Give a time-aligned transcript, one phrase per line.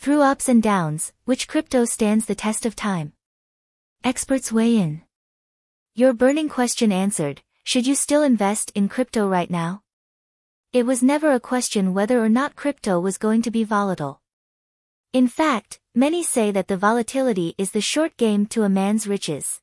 [0.00, 3.12] Through ups and downs, which crypto stands the test of time?
[4.02, 5.02] Experts weigh in.
[5.94, 9.82] Your burning question answered, should you still invest in crypto right now?
[10.72, 14.22] It was never a question whether or not crypto was going to be volatile.
[15.12, 19.60] In fact, many say that the volatility is the short game to a man's riches.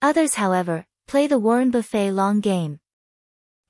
[0.00, 2.78] Others however, play the Warren Buffett long game.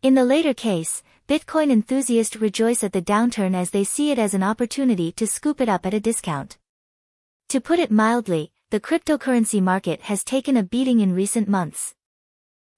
[0.02, 4.34] In the later case, Bitcoin enthusiasts rejoice at the downturn as they see it as
[4.34, 6.58] an opportunity to scoop it up at a discount.
[7.50, 11.94] To put it mildly, the cryptocurrency market has taken a beating in recent months.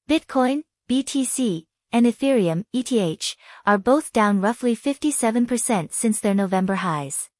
[0.06, 7.30] Bitcoin, BTC, and Ethereum, ETH, are both down roughly 57% since their November highs.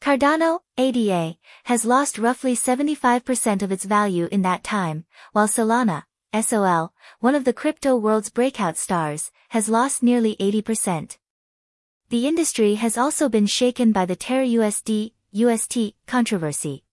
[0.00, 6.04] Cardano, ADA, has lost roughly 75% of its value in that time, while Solana,
[6.34, 11.18] SOL, one of the crypto world's breakout stars, has lost nearly 80%.
[12.08, 16.84] The industry has also been shaken by the Terra USD, UST, controversy.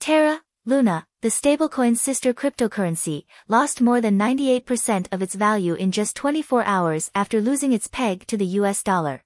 [0.00, 6.16] Terra, Luna, the stablecoin's sister cryptocurrency, lost more than 98% of its value in just
[6.16, 9.22] 24 hours after losing its peg to the US dollar.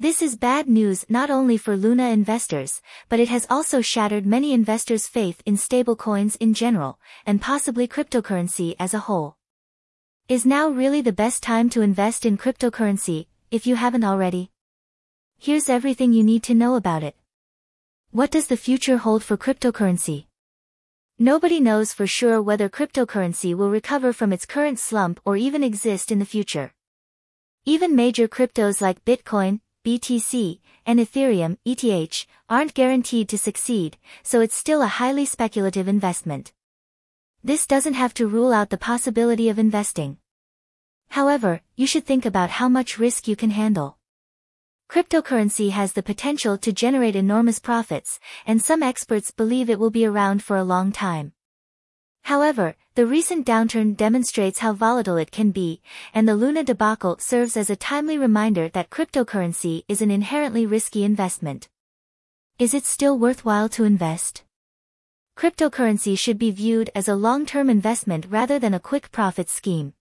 [0.00, 4.52] This is bad news not only for Luna investors, but it has also shattered many
[4.52, 9.34] investors' faith in stablecoins in general, and possibly cryptocurrency as a whole.
[10.28, 14.52] Is now really the best time to invest in cryptocurrency, if you haven't already?
[15.36, 17.16] Here's everything you need to know about it.
[18.12, 20.26] What does the future hold for cryptocurrency?
[21.18, 26.12] Nobody knows for sure whether cryptocurrency will recover from its current slump or even exist
[26.12, 26.72] in the future.
[27.64, 29.58] Even major cryptos like Bitcoin,
[29.88, 36.52] BTC, and Ethereum, ETH, aren't guaranteed to succeed, so it's still a highly speculative investment.
[37.42, 40.18] This doesn't have to rule out the possibility of investing.
[41.08, 43.96] However, you should think about how much risk you can handle.
[44.90, 50.04] Cryptocurrency has the potential to generate enormous profits, and some experts believe it will be
[50.04, 51.32] around for a long time.
[52.24, 55.80] However, the recent downturn demonstrates how volatile it can be,
[56.12, 61.04] and the Luna debacle serves as a timely reminder that cryptocurrency is an inherently risky
[61.04, 61.68] investment.
[62.58, 64.42] Is it still worthwhile to invest?
[65.36, 69.92] Cryptocurrency should be viewed as a long-term investment rather than a quick profit scheme.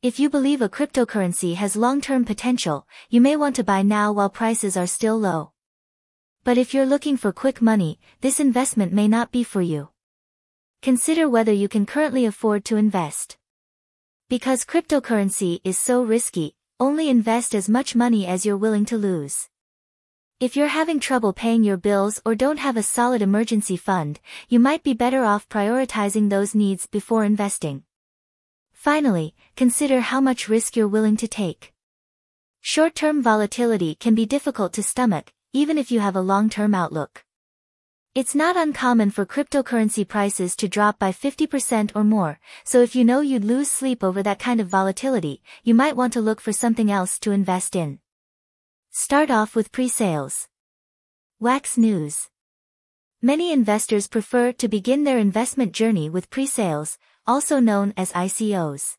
[0.00, 4.30] If you believe a cryptocurrency has long-term potential, you may want to buy now while
[4.30, 5.50] prices are still low.
[6.44, 9.88] But if you're looking for quick money, this investment may not be for you.
[10.84, 13.38] Consider whether you can currently afford to invest.
[14.28, 19.48] Because cryptocurrency is so risky, only invest as much money as you're willing to lose.
[20.40, 24.60] If you're having trouble paying your bills or don't have a solid emergency fund, you
[24.60, 27.84] might be better off prioritizing those needs before investing.
[28.74, 31.72] Finally, consider how much risk you're willing to take.
[32.60, 37.23] Short-term volatility can be difficult to stomach, even if you have a long-term outlook.
[38.14, 43.04] It's not uncommon for cryptocurrency prices to drop by 50% or more, so if you
[43.04, 46.52] know you'd lose sleep over that kind of volatility, you might want to look for
[46.52, 47.98] something else to invest in.
[48.92, 50.46] Start off with pre-sales.
[51.40, 52.28] Wax News
[53.20, 58.96] Many investors prefer to begin their investment journey with pre-sales, also known as ICOs.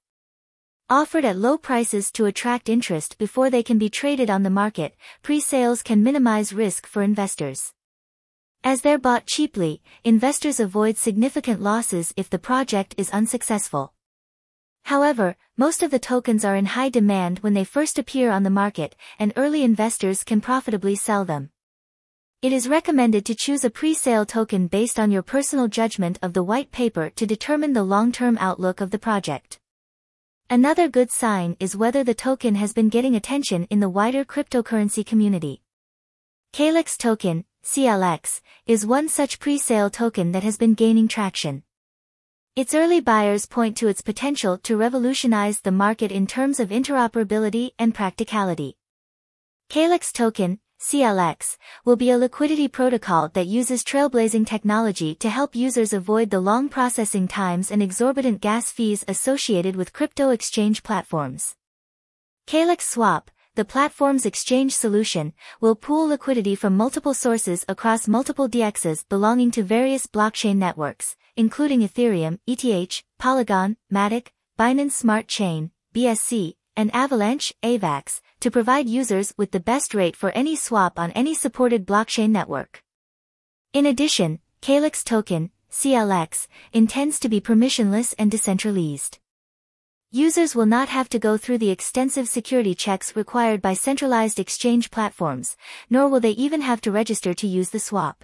[0.89, 4.93] Offered at low prices to attract interest before they can be traded on the market,
[5.23, 7.74] pre-sales can minimize risk for investors.
[8.65, 13.93] As they're bought cheaply, investors avoid significant losses if the project is unsuccessful.
[14.85, 18.49] However, most of the tokens are in high demand when they first appear on the
[18.49, 21.51] market, and early investors can profitably sell them.
[22.41, 26.43] It is recommended to choose a pre-sale token based on your personal judgment of the
[26.43, 29.59] white paper to determine the long-term outlook of the project.
[30.49, 35.05] Another good sign is whether the token has been getting attention in the wider cryptocurrency
[35.05, 35.61] community.
[36.51, 41.63] Calyx token, CLX, is one such pre-sale token that has been gaining traction.
[42.55, 47.71] Its early buyers point to its potential to revolutionize the market in terms of interoperability
[47.79, 48.77] and practicality.
[49.67, 55.91] Calyx token, CLX, will be a liquidity protocol that uses trailblazing technology to help users
[55.91, 61.55] avoid the long processing times and exorbitant gas fees associated with crypto exchange platforms.
[62.45, 69.07] Calyx Swap, the platform's exchange solution, will pool liquidity from multiple sources across multiple DEXs
[69.09, 74.27] belonging to various blockchain networks, including Ethereum, ETH, Polygon, Matic,
[74.59, 80.31] Binance Smart Chain, BSC, and Avalanche, AVAX, to provide users with the best rate for
[80.31, 82.83] any swap on any supported blockchain network.
[83.73, 89.19] In addition, Calyx token, CLX, intends to be permissionless and decentralized.
[90.11, 94.91] Users will not have to go through the extensive security checks required by centralized exchange
[94.91, 95.57] platforms,
[95.89, 98.23] nor will they even have to register to use the swap.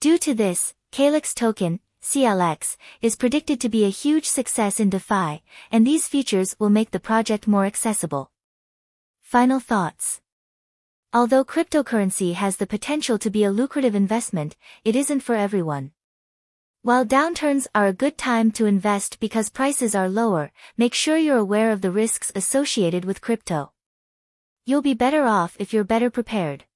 [0.00, 5.42] Due to this, Calyx token, CLX, is predicted to be a huge success in DeFi,
[5.70, 8.30] and these features will make the project more accessible.
[9.22, 10.20] Final thoughts.
[11.12, 15.92] Although cryptocurrency has the potential to be a lucrative investment, it isn't for everyone.
[16.82, 21.36] While downturns are a good time to invest because prices are lower, make sure you're
[21.36, 23.72] aware of the risks associated with crypto.
[24.64, 26.66] You'll be better off if you're better prepared.